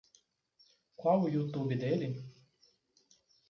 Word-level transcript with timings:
Qual 0.95 1.21
o 1.21 1.29
YouTube 1.29 1.75
dele? 1.75 2.25